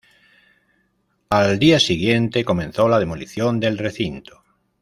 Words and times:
Al 1.29 1.59
día 1.59 1.79
siguiente 1.79 2.43
comenzó 2.43 2.89
la 2.89 2.97
demolición 2.97 3.59
del 3.59 3.77
recinto. 3.77 4.41